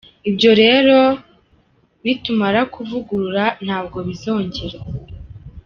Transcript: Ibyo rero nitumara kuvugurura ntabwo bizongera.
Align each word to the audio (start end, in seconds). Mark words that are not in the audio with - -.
Ibyo 0.29 0.51
rero 0.61 0.97
nitumara 2.03 2.61
kuvugurura 2.73 3.45
ntabwo 3.65 3.97
bizongera. 4.07 4.79